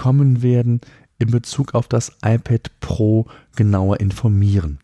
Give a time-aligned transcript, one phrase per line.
[0.00, 0.80] kommen werden,
[1.18, 4.78] in Bezug auf das iPad Pro genauer informieren.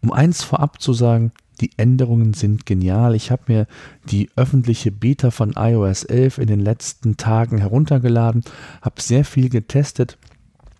[0.00, 3.14] Um eins vorab zu sagen, die Änderungen sind genial.
[3.14, 3.66] Ich habe mir
[4.08, 8.42] die öffentliche Beta von iOS 11 in den letzten Tagen heruntergeladen,
[8.80, 10.16] habe sehr viel getestet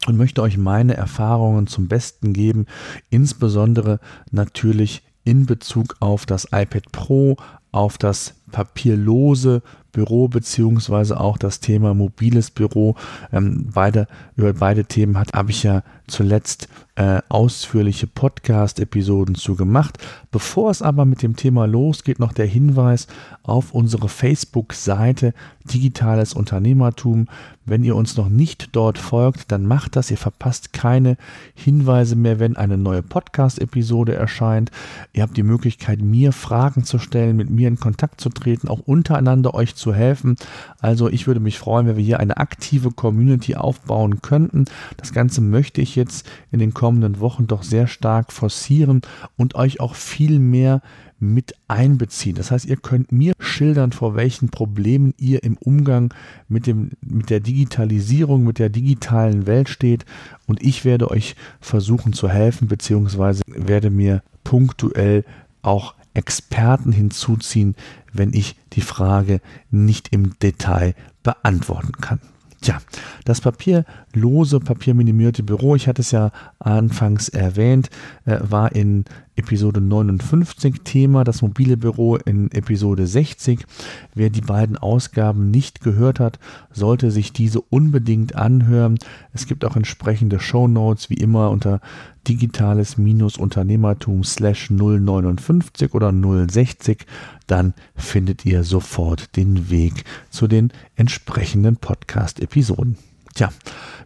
[0.07, 2.65] und möchte euch meine Erfahrungen zum Besten geben,
[3.11, 7.37] insbesondere natürlich in Bezug auf das iPad Pro,
[7.71, 9.63] auf das papierlose
[9.95, 12.97] Büro beziehungsweise auch das Thema mobiles Büro.
[13.33, 19.99] Ähm, beide, über beide Themen habe ich ja zuletzt äh, ausführliche Podcast-Episoden zu gemacht.
[20.31, 23.07] Bevor es aber mit dem Thema losgeht, noch der Hinweis
[23.43, 25.33] auf unsere Facebook-Seite
[25.65, 27.29] Digitales Unternehmertum.
[27.65, 30.11] Wenn ihr uns noch nicht dort folgt, dann macht das.
[30.11, 31.17] Ihr verpasst keine
[31.55, 34.71] Hinweise mehr, wenn eine neue Podcast-Episode erscheint.
[35.15, 38.81] Ihr habt die Möglichkeit, mir Fragen zu stellen, mit mir in Kontakt zu treten, auch
[38.81, 40.37] untereinander euch zu helfen.
[40.81, 44.67] Also ich würde mich freuen, wenn wir hier eine aktive Community aufbauen könnten.
[44.97, 49.03] Das Ganze möchte ich jetzt in den kommenden Wochen doch sehr stark forcieren
[49.37, 50.83] und euch auch viel mehr
[51.21, 52.37] mit einbeziehen.
[52.37, 56.13] Das heißt, ihr könnt mir schildern, vor welchen Problemen ihr im Umgang
[56.49, 60.05] mit, dem, mit der Digitalisierung, mit der digitalen Welt steht
[60.47, 65.25] und ich werde euch versuchen zu helfen, beziehungsweise werde mir punktuell
[65.63, 67.75] auch Experten hinzuziehen,
[68.15, 72.21] wenn ich die Frage nicht im Detail beantworten kann.
[72.63, 72.79] Tja,
[73.27, 77.91] das papierlose, papierminimierte Büro, ich hatte es ja anfangs erwähnt,
[78.25, 79.05] äh, war in
[79.37, 83.67] Episode 59 Thema, das mobile Büro in Episode 60.
[84.15, 86.39] Wer die beiden Ausgaben nicht gehört hat,
[86.71, 88.99] sollte sich diese unbedingt anhören.
[89.33, 91.81] Es gibt auch entsprechende Show Notes wie immer unter
[92.29, 97.07] digitales-unternehmertum slash 059 oder 060.
[97.47, 102.97] Dann findet ihr sofort den Weg zu den entsprechenden Podcast-Episoden.
[103.35, 103.51] Tja,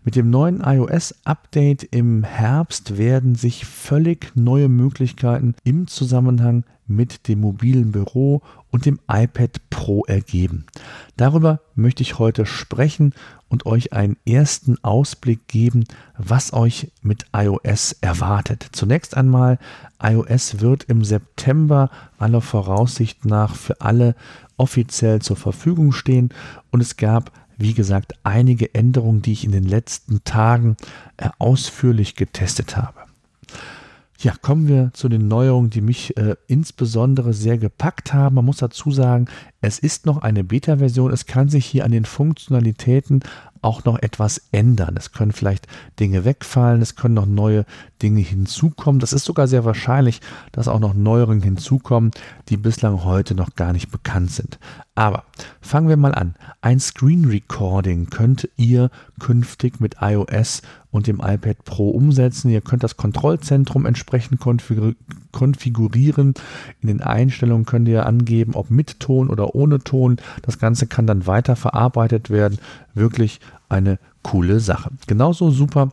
[0.04, 7.42] mit dem neuen iOS-Update im Herbst werden sich völlig neue Möglichkeiten im Zusammenhang mit dem
[7.42, 8.40] mobilen Büro
[8.70, 10.64] und dem iPad Pro ergeben.
[11.18, 13.12] Darüber möchte ich heute sprechen
[13.50, 15.84] und euch einen ersten Ausblick geben,
[16.16, 18.66] was euch mit iOS erwartet.
[18.72, 19.58] Zunächst einmal,
[20.02, 24.14] iOS wird im September aller Voraussicht nach für alle
[24.56, 26.30] offiziell zur Verfügung stehen
[26.70, 30.76] und es gab wie gesagt, einige Änderungen, die ich in den letzten Tagen
[31.16, 33.00] äh, ausführlich getestet habe.
[34.20, 38.34] Ja, kommen wir zu den Neuerungen, die mich äh, insbesondere sehr gepackt haben.
[38.34, 39.26] Man muss dazu sagen,
[39.60, 41.12] es ist noch eine Beta-Version.
[41.12, 43.20] Es kann sich hier an den Funktionalitäten
[43.62, 44.96] auch noch etwas ändern.
[44.96, 45.66] Es können vielleicht
[46.00, 47.64] Dinge wegfallen, es können noch neue
[48.02, 49.00] Dinge hinzukommen.
[49.00, 50.20] Das ist sogar sehr wahrscheinlich,
[50.52, 52.10] dass auch noch Neuerungen hinzukommen,
[52.48, 54.58] die bislang heute noch gar nicht bekannt sind.
[54.94, 55.24] Aber
[55.60, 56.34] fangen wir mal an.
[56.60, 62.50] Ein Screen Recording könnt ihr künftig mit iOS und dem iPad Pro umsetzen.
[62.50, 66.34] Ihr könnt das Kontrollzentrum entsprechend konfigurieren.
[66.80, 70.16] In den Einstellungen könnt ihr angeben, ob mit Ton oder ohne Ton.
[70.42, 72.58] Das Ganze kann dann weiter verarbeitet werden.
[72.98, 74.90] Wirklich eine coole Sache.
[75.06, 75.90] Genauso super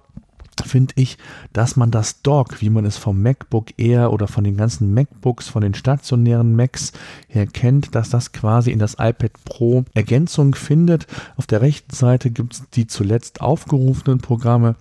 [0.64, 1.18] finde ich,
[1.54, 5.50] dass man das Dock, wie man es vom MacBook Air oder von den ganzen MacBooks,
[5.50, 6.94] von den stationären Macs
[7.28, 11.08] her kennt, dass das quasi in das iPad Pro Ergänzung findet.
[11.36, 14.76] Auf der rechten Seite gibt es die zuletzt aufgerufenen Programme.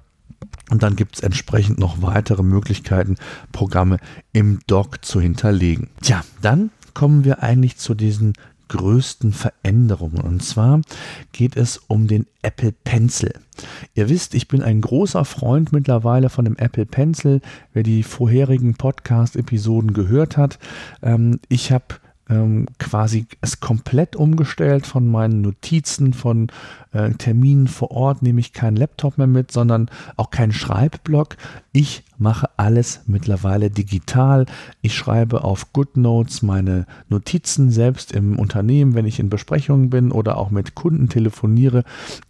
[0.70, 3.16] Und dann gibt es entsprechend noch weitere Möglichkeiten,
[3.52, 3.98] Programme
[4.32, 5.90] im Dock zu hinterlegen.
[6.02, 8.34] Tja, dann kommen wir eigentlich zu diesen
[8.74, 10.20] größten Veränderungen.
[10.20, 10.80] Und zwar
[11.30, 13.32] geht es um den Apple Pencil.
[13.94, 17.40] Ihr wisst, ich bin ein großer Freund mittlerweile von dem Apple Pencil.
[17.72, 20.58] Wer die vorherigen Podcast-Episoden gehört hat,
[21.02, 21.84] ähm, ich habe
[22.28, 26.48] ähm, quasi es komplett umgestellt von meinen Notizen, von
[26.92, 31.36] äh, Terminen vor Ort, nehme ich keinen Laptop mehr mit, sondern auch keinen Schreibblock.
[31.72, 34.46] Ich mache alles mittlerweile digital.
[34.80, 40.38] Ich schreibe auf GoodNotes meine Notizen selbst im Unternehmen, wenn ich in Besprechungen bin oder
[40.38, 41.84] auch mit Kunden telefoniere,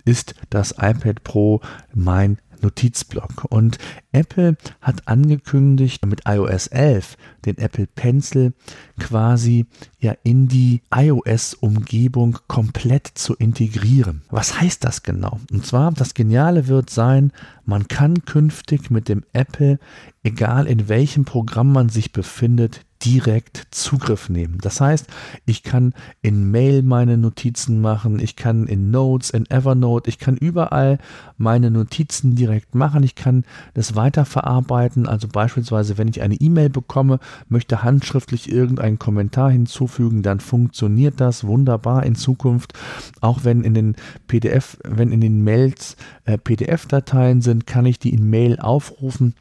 [0.04, 1.60] ist das iPad Pro
[1.94, 3.44] mein Notizblock.
[3.48, 3.78] Und
[4.12, 8.52] Apple hat angekündigt, mit iOS 11 den Apple Pencil
[8.98, 9.66] quasi
[9.98, 14.22] ja in die iOS-Umgebung komplett zu integrieren.
[14.30, 15.40] Was heißt das genau?
[15.50, 17.32] Und zwar, das Geniale wird sein,
[17.64, 19.78] man kann künftig mit dem Apple,
[20.22, 24.58] egal in welchem Programm man sich befindet, direkt Zugriff nehmen.
[24.60, 25.06] Das heißt,
[25.46, 30.36] ich kann in Mail meine Notizen machen, ich kann in Notes, in Evernote, ich kann
[30.36, 30.98] überall
[31.36, 35.06] meine Notizen direkt machen, ich kann das weiterverarbeiten.
[35.06, 37.18] Also beispielsweise, wenn ich eine E-Mail bekomme,
[37.48, 42.72] möchte handschriftlich irgendeinen Kommentar hinzufügen, dann funktioniert das wunderbar in Zukunft.
[43.20, 43.96] Auch wenn in den
[44.28, 49.34] PDF, wenn in den Mails äh, PDF-Dateien sind, kann ich die in Mail aufrufen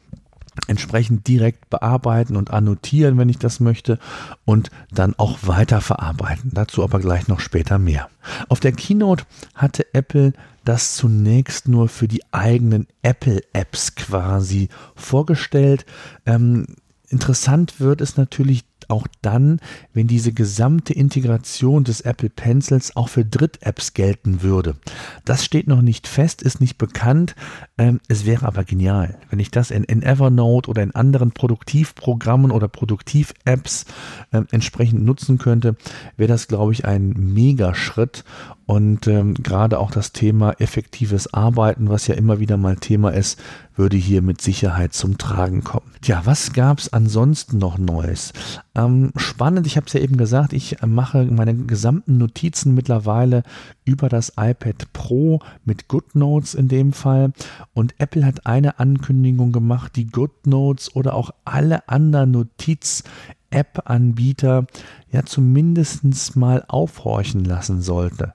[0.66, 3.98] entsprechend direkt bearbeiten und annotieren, wenn ich das möchte
[4.44, 6.50] und dann auch weiterverarbeiten.
[6.54, 8.08] Dazu aber gleich noch später mehr.
[8.48, 9.24] Auf der Keynote
[9.54, 10.32] hatte Apple
[10.64, 15.84] das zunächst nur für die eigenen Apple-Apps quasi vorgestellt.
[16.24, 16.66] Ähm,
[17.08, 19.60] interessant wird es natürlich auch dann,
[19.92, 24.76] wenn diese gesamte Integration des Apple Pencils auch für Dritt-Apps gelten würde.
[25.24, 27.34] Das steht noch nicht fest, ist nicht bekannt.
[27.78, 32.50] Ähm, es wäre aber genial, wenn ich das in, in Evernote oder in anderen Produktivprogrammen
[32.50, 33.86] oder Produktiv-Apps
[34.32, 35.76] äh, entsprechend nutzen könnte,
[36.16, 38.24] wäre das, glaube ich, ein Megaschritt.
[38.66, 43.38] Und ähm, gerade auch das Thema effektives Arbeiten, was ja immer wieder mal Thema ist,
[43.76, 45.90] würde hier mit Sicherheit zum Tragen kommen.
[46.00, 48.32] Tja, was gab es ansonsten noch Neues?
[48.74, 53.42] Ähm, spannend, ich habe es ja eben gesagt, ich mache meine gesamten Notizen mittlerweile
[53.84, 57.32] über das iPad Pro mit GoodNotes in dem Fall.
[57.72, 63.04] Und Apple hat eine Ankündigung gemacht, die GoodNotes oder auch alle anderen Notiz
[63.50, 64.66] App-Anbieter
[65.10, 68.34] ja zumindest mal aufhorchen lassen sollte.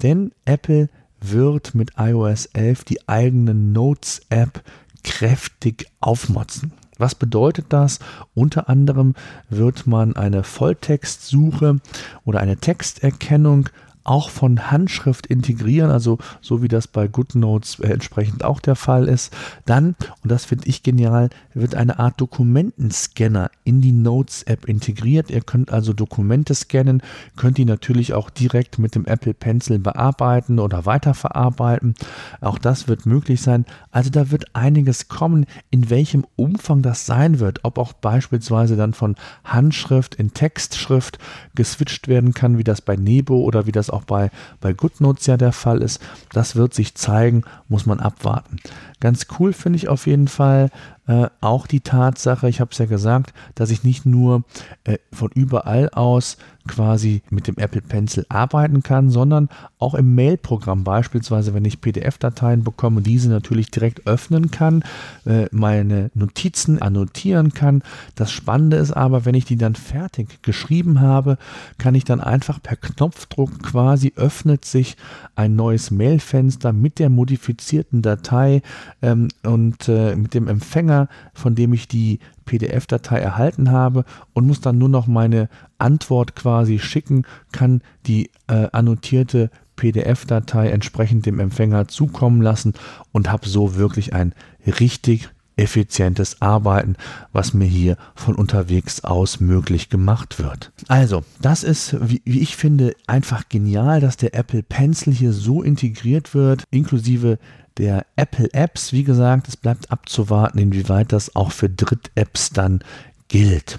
[0.00, 0.88] Denn Apple
[1.20, 4.62] wird mit iOS 11 die eigene Notes-App
[5.02, 6.72] kräftig aufmotzen.
[6.98, 7.98] Was bedeutet das?
[8.34, 9.14] Unter anderem
[9.48, 11.80] wird man eine Volltextsuche
[12.24, 13.70] oder eine Texterkennung
[14.04, 19.08] auch von Handschrift integrieren, also so wie das bei GoodNotes äh, entsprechend auch der Fall
[19.08, 19.34] ist.
[19.66, 25.30] Dann, und das finde ich genial, wird eine Art Dokumentenscanner in die Notes-App integriert.
[25.30, 27.02] Ihr könnt also Dokumente scannen,
[27.36, 31.94] könnt die natürlich auch direkt mit dem Apple Pencil bearbeiten oder weiterverarbeiten.
[32.40, 33.66] Auch das wird möglich sein.
[33.90, 38.94] Also da wird einiges kommen, in welchem Umfang das sein wird, ob auch beispielsweise dann
[38.94, 41.18] von Handschrift in Textschrift
[41.54, 45.36] geswitcht werden kann, wie das bei Nebo oder wie das auch bei, bei GoodNotes ja
[45.36, 46.00] der Fall ist.
[46.32, 48.56] Das wird sich zeigen, muss man abwarten.
[49.00, 50.70] Ganz cool finde ich auf jeden Fall
[51.10, 54.44] äh, auch die Tatsache, ich habe es ja gesagt, dass ich nicht nur
[54.84, 56.36] äh, von überall aus
[56.68, 59.48] quasi mit dem Apple Pencil arbeiten kann, sondern
[59.78, 64.84] auch im Mail-Programm beispielsweise, wenn ich PDF-Dateien bekomme, diese natürlich direkt öffnen kann,
[65.26, 67.82] äh, meine Notizen annotieren kann.
[68.14, 71.38] Das Spannende ist aber, wenn ich die dann fertig geschrieben habe,
[71.78, 74.96] kann ich dann einfach per Knopfdruck quasi öffnet sich
[75.34, 78.62] ein neues Mail-Fenster mit der modifizierten Datei
[79.02, 80.99] ähm, und äh, mit dem Empfänger,
[81.32, 85.48] von dem ich die PDF-Datei erhalten habe und muss dann nur noch meine
[85.78, 92.74] Antwort quasi schicken, kann die äh, annotierte PDF-Datei entsprechend dem Empfänger zukommen lassen
[93.12, 94.34] und habe so wirklich ein
[94.66, 95.30] richtig
[95.60, 96.96] effizientes Arbeiten,
[97.32, 100.72] was mir hier von unterwegs aus möglich gemacht wird.
[100.88, 105.62] Also, das ist, wie, wie, ich finde, einfach genial, dass der Apple Pencil hier so
[105.62, 107.38] integriert wird, inklusive
[107.76, 108.92] der Apple Apps.
[108.92, 112.80] Wie gesagt, es bleibt abzuwarten, inwieweit das auch für Dritt-Apps dann
[113.28, 113.78] gilt.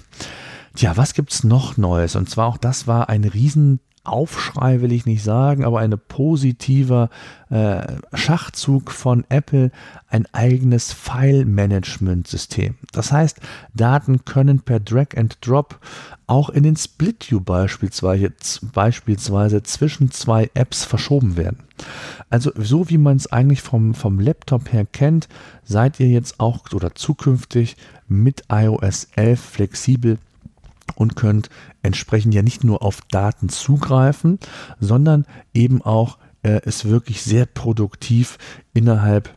[0.74, 2.16] Tja, was gibt es noch Neues?
[2.16, 7.08] Und zwar auch das war ein riesen Aufschrei will ich nicht sagen, aber ein positiver
[7.50, 7.82] äh,
[8.14, 9.70] Schachzug von Apple,
[10.08, 12.74] ein eigenes File-Management-System.
[12.92, 13.38] Das heißt,
[13.74, 15.78] Daten können per Drag and Drop
[16.26, 18.32] auch in den Split View beispielsweise,
[18.72, 21.58] beispielsweise zwischen zwei Apps verschoben werden.
[22.28, 25.28] Also so wie man es eigentlich vom, vom Laptop her kennt,
[25.62, 27.76] seid ihr jetzt auch oder zukünftig
[28.08, 30.18] mit iOS 11 flexibel
[30.94, 31.50] und könnt
[31.82, 34.38] entsprechend ja nicht nur auf Daten zugreifen,
[34.80, 38.38] sondern eben auch äh, es wirklich sehr produktiv
[38.74, 39.34] innerhalb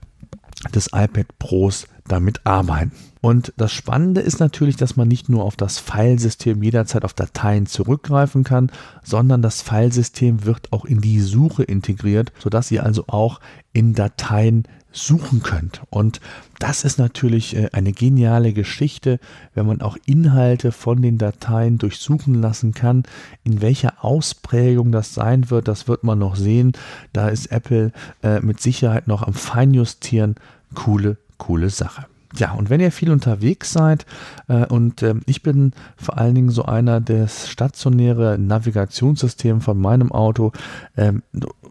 [0.73, 2.91] des iPad Pros damit arbeiten.
[3.21, 7.65] Und das Spannende ist natürlich, dass man nicht nur auf das Filesystem jederzeit auf Dateien
[7.65, 8.71] zurückgreifen kann,
[9.03, 13.39] sondern das Filesystem wird auch in die Suche integriert, sodass ihr also auch
[13.73, 15.81] in Dateien suchen könnt.
[15.89, 16.21] Und
[16.59, 19.19] das ist natürlich äh, eine geniale Geschichte,
[19.53, 23.03] wenn man auch Inhalte von den Dateien durchsuchen lassen kann.
[23.43, 26.73] In welcher Ausprägung das sein wird, das wird man noch sehen.
[27.13, 27.91] Da ist Apple
[28.23, 30.35] äh, mit Sicherheit noch am Feinjustieren.
[30.73, 32.05] coole, coole Sache.
[32.37, 34.05] Ja, und wenn ihr viel unterwegs seid,
[34.47, 40.11] äh, und äh, ich bin vor allen Dingen so einer, das stationäre Navigationssystem von meinem
[40.11, 40.51] Auto,
[40.97, 41.23] ähm,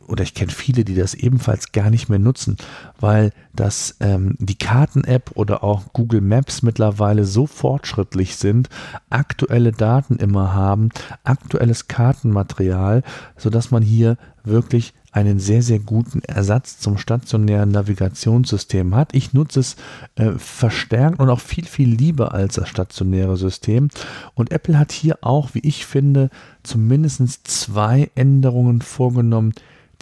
[0.09, 2.57] oder ich kenne viele, die das ebenfalls gar nicht mehr nutzen,
[2.99, 8.69] weil das ähm, die Karten-App oder auch Google Maps mittlerweile so fortschrittlich sind,
[9.11, 10.89] aktuelle Daten immer haben,
[11.25, 13.03] aktuelles Kartenmaterial,
[13.37, 19.15] sodass man hier wirklich einen sehr, sehr guten Ersatz zum stationären Navigationssystem hat.
[19.15, 19.77] Ich nutze es
[20.17, 23.91] äh, verstärkt und auch viel, viel lieber als das stationäre System.
[24.35, 26.31] Und Apple hat hier auch, wie ich finde,
[26.65, 29.55] zumindest zwei Änderungen vorgenommen,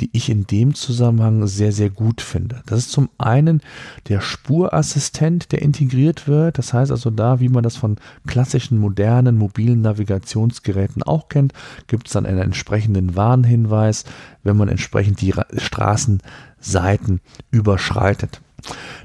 [0.03, 2.63] die ich in dem Zusammenhang sehr, sehr gut finde.
[2.67, 3.61] Das ist zum einen
[4.09, 6.59] der Spurassistent, der integriert wird.
[6.59, 11.53] Das heißt also da, wie man das von klassischen modernen mobilen Navigationsgeräten auch kennt,
[11.87, 14.05] gibt es dann einen entsprechenden Warnhinweis,
[14.43, 17.21] wenn man entsprechend die Straßenseiten
[17.53, 18.41] überschreitet.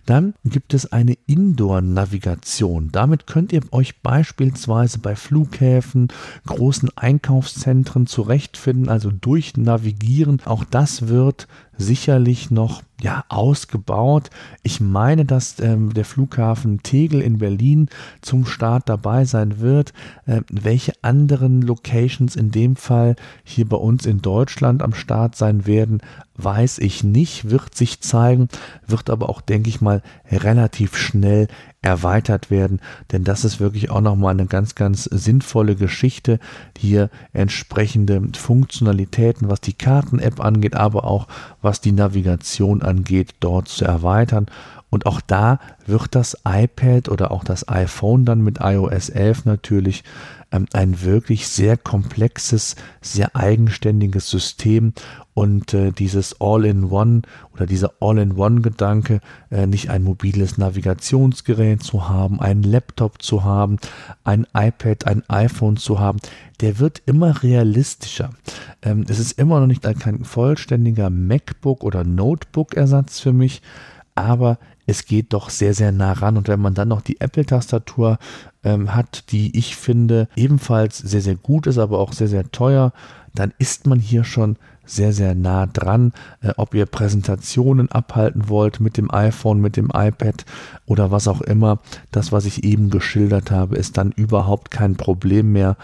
[0.06, 2.90] Dann gibt es eine Indoor-Navigation.
[2.92, 6.08] Damit könnt ihr euch beispielsweise bei Flughäfen,
[6.46, 10.42] großen Einkaufszentren zurechtfinden, also durchnavigieren.
[10.46, 11.48] Auch das wird
[11.78, 14.30] sicherlich noch ja, ausgebaut.
[14.64, 17.90] Ich meine, dass ähm, der Flughafen Tegel in Berlin
[18.22, 19.94] zum Start dabei sein wird.
[20.28, 25.68] Ähm, welche anderen Locations in dem Fall hier bei uns in Deutschland am Start sein
[25.68, 26.02] werden,
[26.36, 28.48] weiß ich nicht, wird sich zeigen,
[28.86, 31.48] wird aber auch, denke ich mal, relativ schnell
[31.82, 32.82] erweitert werden,
[33.12, 36.40] denn das ist wirklich auch nochmal eine ganz, ganz sinnvolle Geschichte,
[36.78, 41.28] hier entsprechende Funktionalitäten, was die Karten-App angeht, aber auch
[41.62, 44.48] was die Navigation angeht, dort zu erweitern.
[44.90, 50.04] Und auch da wird das iPad oder auch das iPhone dann mit iOS 11 natürlich
[50.50, 54.94] ein wirklich sehr komplexes, sehr eigenständiges System
[55.34, 57.22] und äh, dieses All-in-One
[57.54, 59.20] oder dieser All-in-One-Gedanke,
[59.51, 63.77] äh, nicht ein mobiles Navigationsgerät zu haben, einen Laptop zu haben,
[64.24, 66.20] ein iPad, ein iPhone zu haben,
[66.62, 68.32] der wird immer realistischer.
[68.82, 73.62] Ähm, es ist immer noch nicht ein, kein vollständiger MacBook oder Notebook-Ersatz für mich,
[74.16, 76.38] aber es geht doch sehr, sehr nah ran.
[76.38, 78.17] Und wenn man dann noch die Apple-Tastatur
[78.63, 82.94] ähm, hat, die ich finde ebenfalls sehr, sehr gut ist, aber auch sehr, sehr teuer,
[83.36, 86.13] dann ist man hier schon sehr, sehr nah dran.
[86.41, 90.46] Äh, ob ihr Präsentationen abhalten wollt mit dem iPhone, mit dem iPad
[90.86, 91.79] oder was auch immer,
[92.12, 95.75] das, was ich eben geschildert habe, ist dann überhaupt kein Problem mehr.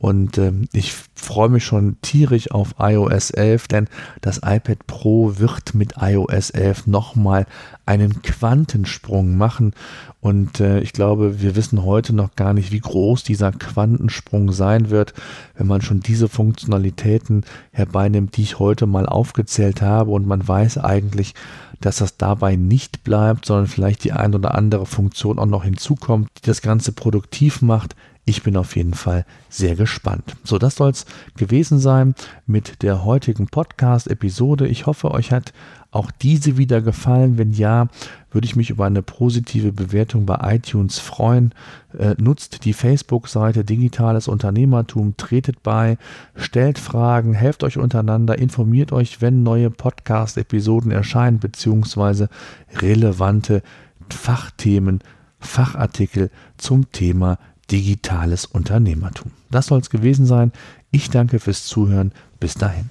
[0.00, 3.88] Und äh, ich freue mich schon tierisch auf iOS 11, denn
[4.22, 7.44] das iPad Pro wird mit iOS 11 nochmal
[7.84, 9.74] einen Quantensprung machen.
[10.22, 14.88] Und äh, ich glaube, wir wissen heute noch gar nicht, wie groß dieser Quantensprung sein
[14.88, 15.12] wird,
[15.54, 20.12] wenn man schon diese Funktionalitäten herbeinimmt, die ich heute mal aufgezählt habe.
[20.12, 21.34] Und man weiß eigentlich,
[21.82, 26.30] dass das dabei nicht bleibt, sondern vielleicht die ein oder andere Funktion auch noch hinzukommt,
[26.38, 27.94] die das Ganze produktiv macht.
[28.26, 30.36] Ich bin auf jeden Fall sehr gespannt.
[30.44, 32.14] So, das soll es gewesen sein
[32.46, 34.68] mit der heutigen Podcast-Episode.
[34.68, 35.52] Ich hoffe, euch hat
[35.90, 37.38] auch diese wieder gefallen.
[37.38, 37.88] Wenn ja,
[38.30, 41.52] würde ich mich über eine positive Bewertung bei iTunes freuen.
[41.98, 45.98] Äh, nutzt die Facebook-Seite Digitales Unternehmertum, tretet bei,
[46.36, 52.28] stellt Fragen, helft euch untereinander, informiert euch, wenn neue Podcast-Episoden erscheinen, beziehungsweise
[52.76, 53.62] relevante
[54.08, 55.00] Fachthemen,
[55.40, 57.38] Fachartikel zum Thema
[57.70, 59.30] digitales Unternehmertum.
[59.50, 60.52] Das soll es gewesen sein.
[60.90, 62.12] Ich danke fürs Zuhören.
[62.38, 62.90] Bis dahin.